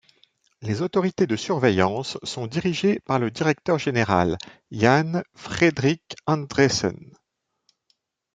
[0.63, 4.39] Les autorités de surveillance sont dirigées par le Directeur général
[4.71, 6.97] Jan Fredrik Andresen.